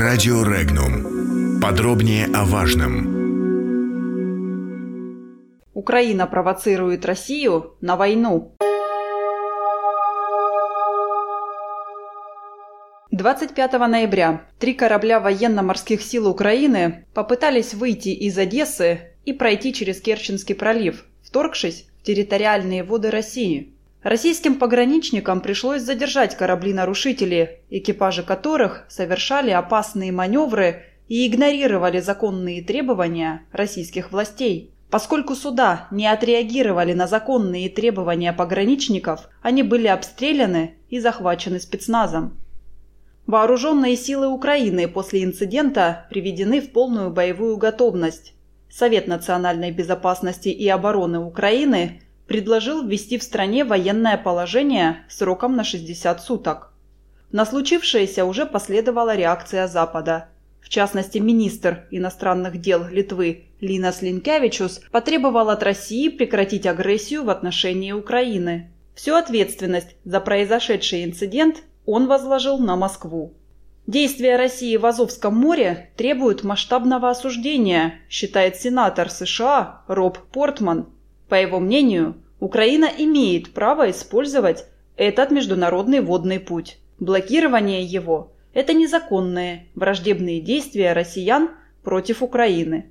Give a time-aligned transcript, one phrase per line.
[0.00, 1.60] Радио Регнум.
[1.60, 3.04] Подробнее о важном.
[5.74, 8.56] Украина провоцирует Россию на войну.
[13.10, 20.54] 25 ноября три корабля военно-морских сил Украины попытались выйти из Одессы и пройти через Керченский
[20.54, 23.74] пролив, вторгшись в территориальные воды России.
[24.02, 34.10] Российским пограничникам пришлось задержать корабли-нарушители, экипажи которых совершали опасные маневры и игнорировали законные требования российских
[34.10, 34.72] властей.
[34.88, 42.38] Поскольку суда не отреагировали на законные требования пограничников, они были обстреляны и захвачены спецназом.
[43.26, 48.32] Вооруженные силы Украины после инцидента приведены в полную боевую готовность.
[48.70, 56.22] Совет национальной безопасности и обороны Украины предложил ввести в стране военное положение сроком на 60
[56.22, 56.72] суток.
[57.32, 60.28] На случившееся уже последовала реакция Запада.
[60.60, 67.90] В частности, министр иностранных дел Литвы Линас Линкевичус потребовал от России прекратить агрессию в отношении
[67.90, 68.70] Украины.
[68.94, 73.34] Всю ответственность за произошедший инцидент он возложил на Москву.
[73.88, 80.86] Действия России в Азовском море требуют масштабного осуждения, считает сенатор США Роб Портман.
[81.30, 86.80] По его мнению, Украина имеет право использовать этот международный водный путь.
[86.98, 91.50] Блокирование его– это незаконные, враждебные действия россиян
[91.84, 92.90] против Украины.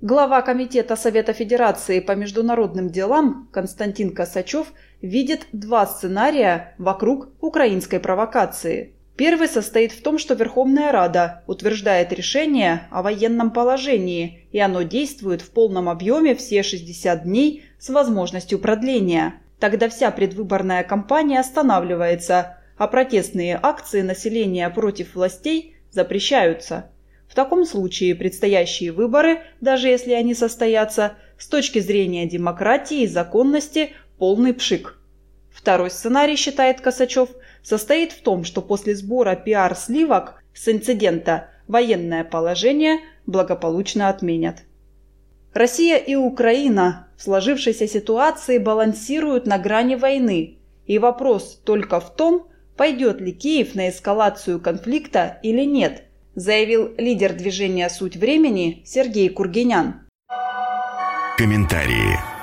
[0.00, 4.72] Глава Комитета Совета Федерации по международным делам Константин Косачев
[5.02, 8.94] видит два сценария вокруг украинской провокации.
[9.16, 15.40] Первый состоит в том, что Верховная Рада утверждает решение о военном положении, и оно действует
[15.40, 19.34] в полном объеме все 60 дней с возможностью продления.
[19.60, 26.90] Тогда вся предвыборная кампания останавливается, а протестные акции населения против властей запрещаются.
[27.28, 33.92] В таком случае предстоящие выборы, даже если они состоятся, с точки зрения демократии и законности–
[34.18, 34.98] полный пшик.
[35.54, 37.30] Второй сценарий, считает Косачев,
[37.62, 44.64] состоит в том, что после сбора пиар-сливок с инцидента военное положение благополучно отменят.
[45.54, 52.48] Россия и Украина в сложившейся ситуации балансируют на грани войны, и вопрос только в том,
[52.76, 56.02] пойдет ли Киев на эскалацию конфликта или нет,
[56.34, 60.00] заявил лидер движения «Суть времени» Сергей Кургинян.
[61.38, 62.33] Комментарии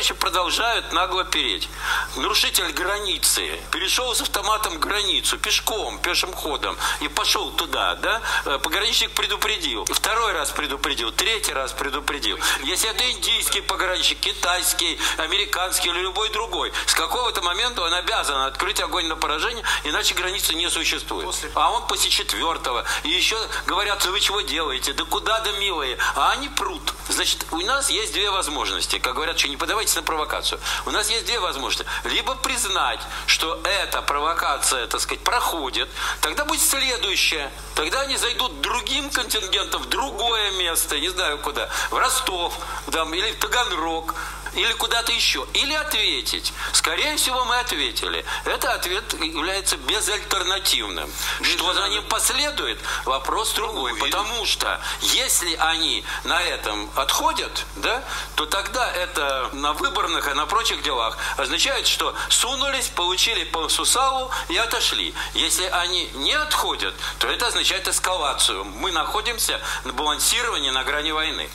[0.00, 1.68] товарищи продолжают нагло переть.
[2.16, 8.22] Нарушитель границы перешел с автоматом границу, пешком, пешим ходом, и пошел туда, да?
[8.46, 9.84] Э, пограничник предупредил.
[9.84, 12.38] Второй раз предупредил, третий раз предупредил.
[12.62, 18.80] Если это индийский пограничник, китайский, американский или любой другой, с какого-то момента он обязан открыть
[18.80, 21.28] огонь на поражение, иначе границы не существует.
[21.54, 22.86] А он после четвертого.
[23.02, 24.94] И еще говорят, вы чего делаете?
[24.94, 25.98] Да куда, да милые?
[26.14, 26.94] А они прут.
[27.08, 28.98] Значит, у нас есть две возможности.
[28.98, 30.60] Как говорят, что не подавайте на провокацию.
[30.86, 31.90] У нас есть две возможности.
[32.04, 35.88] Либо признать, что эта провокация, так сказать, проходит,
[36.20, 37.50] тогда будет следующее.
[37.74, 42.58] Тогда они зайдут другим контингентом в другое место, не знаю куда, в Ростов
[42.90, 44.14] там, или в Таганрог
[44.54, 46.52] или куда-то еще, или ответить.
[46.72, 48.24] Скорее всего, мы ответили.
[48.44, 51.10] Это ответ является безальтернативным.
[51.42, 53.94] Что за ним последует, вопрос другой.
[53.96, 58.02] Потому что если они на этом отходят, да,
[58.34, 64.30] то тогда это на выборных и на прочих делах означает, что сунулись, получили по сусалу
[64.48, 65.14] и отошли.
[65.34, 68.64] Если они не отходят, то это означает эскалацию.
[68.64, 71.48] Мы находимся на балансировании на грани войны.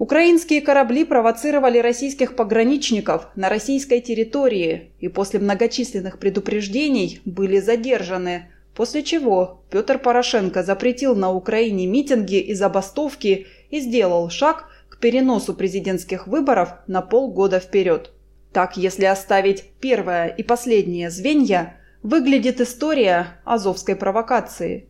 [0.00, 9.02] Украинские корабли провоцировали российских пограничников на российской территории и после многочисленных предупреждений были задержаны, после
[9.02, 16.26] чего Петр Порошенко запретил на Украине митинги и забастовки и сделал шаг к переносу президентских
[16.26, 18.10] выборов на полгода вперед.
[18.54, 24.86] Так, если оставить первое и последнее звенья, выглядит история азовской провокации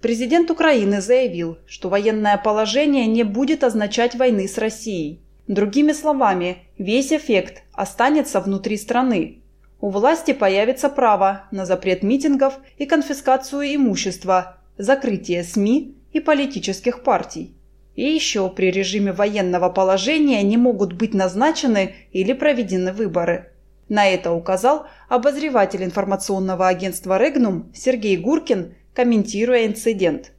[0.00, 5.20] Президент Украины заявил, что военное положение не будет означать войны с Россией.
[5.46, 9.42] Другими словами, весь эффект останется внутри страны.
[9.78, 17.54] У власти появится право на запрет митингов и конфискацию имущества, закрытие СМИ и политических партий.
[17.94, 23.50] И еще при режиме военного положения не могут быть назначены или проведены выборы.
[23.90, 30.32] На это указал обозреватель информационного агентства «Регнум» Сергей Гуркин комментируя инцидент.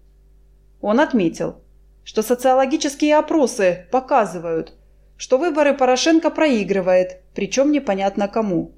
[0.81, 1.55] Он отметил,
[2.03, 4.75] что социологические опросы показывают,
[5.17, 8.73] что выборы Порошенко проигрывает, причем непонятно кому.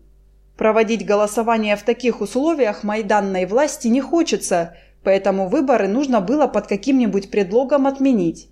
[0.56, 7.30] Проводить голосование в таких условиях майданной власти не хочется, поэтому выборы нужно было под каким-нибудь
[7.30, 8.48] предлогом отменить.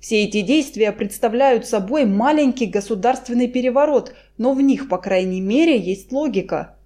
[0.00, 6.12] Все эти действия представляют собой маленький государственный переворот, но в них, по крайней мере, есть
[6.12, 6.76] логика.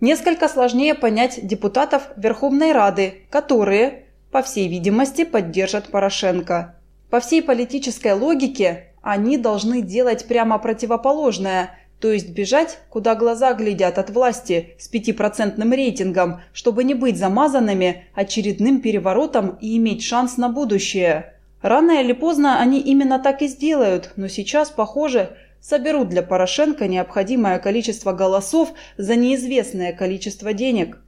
[0.00, 6.76] Несколько сложнее понять депутатов Верховной Рады, которые, по всей видимости, поддержат Порошенко.
[7.10, 13.98] По всей политической логике они должны делать прямо противоположное, то есть бежать, куда глаза глядят
[13.98, 20.48] от власти с пятипроцентным рейтингом, чтобы не быть замазанными очередным переворотом и иметь шанс на
[20.48, 21.34] будущее.
[21.60, 27.58] Рано или поздно они именно так и сделают, но сейчас, похоже, соберут для Порошенко необходимое
[27.58, 30.98] количество голосов за неизвестное количество денег.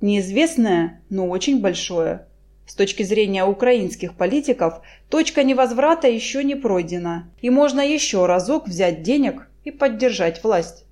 [0.00, 2.26] Неизвестное, но очень большое.
[2.66, 9.02] С точки зрения украинских политиков, точка невозврата еще не пройдена, и можно еще разок взять
[9.02, 10.84] денег и поддержать власть.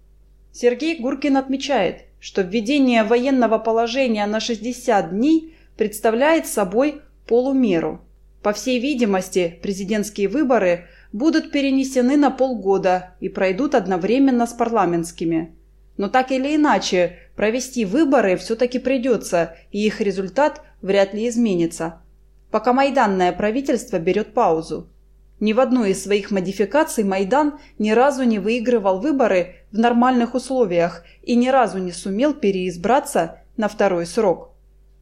[0.53, 8.01] Сергей Гуркин отмечает, что введение военного положения на 60 дней представляет собой полумеру–
[8.43, 15.55] по всей видимости, президентские выборы будут перенесены на полгода и пройдут одновременно с парламентскими.
[15.97, 22.01] Но так или иначе, провести выборы все-таки придется, и их результат вряд ли изменится.
[22.51, 24.89] Пока майданное правительство берет паузу.
[25.41, 31.03] Ни в одной из своих модификаций Майдан ни разу не выигрывал выборы в нормальных условиях
[31.23, 34.51] и ни разу не сумел переизбраться на второй срок.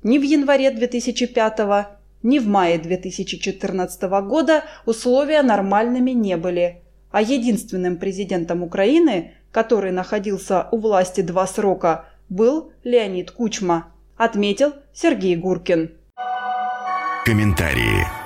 [0.04, 7.22] Ни в январе 2005 года, ни в мае 2014 года условия нормальными не были, а
[7.22, 15.92] единственным президентом Украины, который находился у власти два срока, был Леонид Кучма, отметил Сергей Гуркин.
[17.24, 18.17] Комментарии.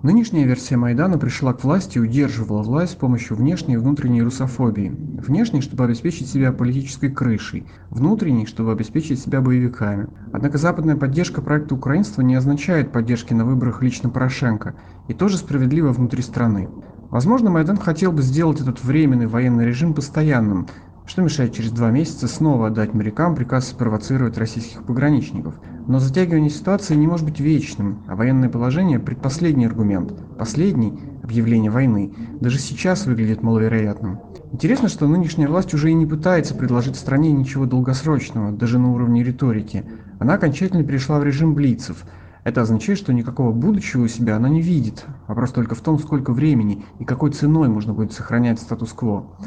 [0.00, 4.90] Нынешняя версия Майдана пришла к власти и удерживала власть с помощью внешней и внутренней русофобии.
[4.90, 10.06] Внешней, чтобы обеспечить себя политической крышей, внутренней, чтобы обеспечить себя боевиками.
[10.32, 14.76] Однако западная поддержка проекта украинства не означает поддержки на выборах лично Порошенко,
[15.08, 16.68] и тоже справедливо внутри страны.
[17.10, 20.68] Возможно, Майдан хотел бы сделать этот временный военный режим постоянным,
[21.08, 25.54] что мешает через два месяца снова отдать морякам приказ спровоцировать российских пограничников?
[25.86, 30.12] Но затягивание ситуации не может быть вечным, а военное положение– предпоследний аргумент.
[30.36, 34.20] Последний– объявление войны– даже сейчас выглядит маловероятным.
[34.52, 39.24] Интересно, что нынешняя власть уже и не пытается предложить стране ничего долгосрочного, даже на уровне
[39.24, 39.86] риторики.
[40.18, 42.04] Она окончательно перешла в режим блицев.
[42.44, 45.06] Это означает, что никакого будущего у себя она не видит.
[45.26, 49.38] Вопрос только в том, сколько времени и какой ценой можно будет сохранять статус-кво.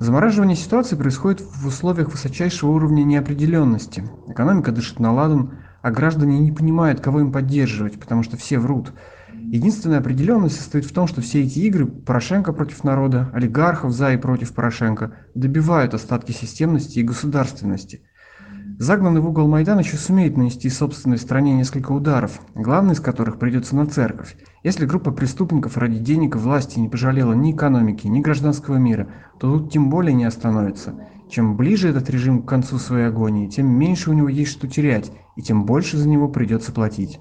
[0.00, 4.04] Замораживание ситуации происходит в условиях высочайшего уровня неопределенности.
[4.28, 8.92] Экономика дышит на ладан, а граждане не понимают, кого им поддерживать, потому что все врут.
[9.32, 14.16] Единственная определенность состоит в том, что все эти игры Порошенко против народа, олигархов за и
[14.16, 18.02] против Порошенко добивают остатки системности и государственности–
[18.78, 23.76] Загнанный в угол Майдан еще сумеет нанести собственной стране несколько ударов, главный из которых придется
[23.76, 24.36] на церковь.
[24.64, 29.58] Если группа преступников ради денег и власти не пожалела ни экономики, ни гражданского мира, то
[29.58, 30.98] тут тем более не остановится.
[31.30, 35.12] Чем ближе этот режим к концу своей агонии, тем меньше у него есть что терять,
[35.36, 37.20] и тем больше за него придется платить.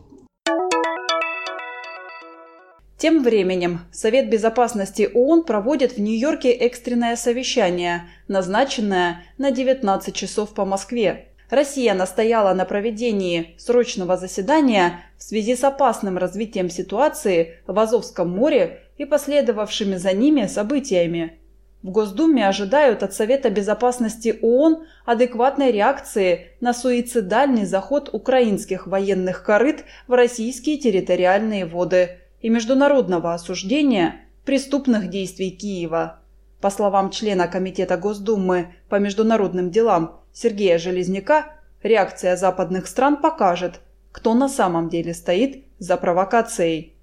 [2.98, 10.66] Тем временем Совет Безопасности ООН проводит в Нью-Йорке экстренное совещание, назначенное на 19 часов по
[10.66, 11.33] Москве.
[11.54, 18.82] Россия настояла на проведении срочного заседания в связи с опасным развитием ситуации в Азовском море
[18.98, 21.38] и последовавшими за ними событиями.
[21.84, 29.86] В Госдуме ожидают от Совета безопасности ООН адекватной реакции на суицидальный заход украинских военных корыт
[30.08, 36.23] в российские территориальные воды и международного осуждения преступных действий Киева.
[36.64, 41.48] По словам члена Комитета Госдумы по международным делам Сергея Железняка,
[41.84, 43.82] реакция западных стран покажет,
[44.14, 46.94] кто на самом деле стоит за провокацией.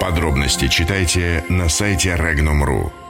[0.00, 3.01] Подробности читайте на сайте Regnum.ru.